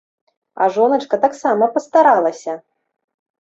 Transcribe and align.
А 0.65 0.69
жоначка 0.77 1.21
таксама 1.27 1.69
пастаралася! 1.77 2.59